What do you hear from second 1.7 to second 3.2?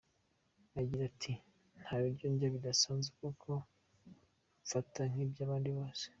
"nta biryo ndya bidasanzwe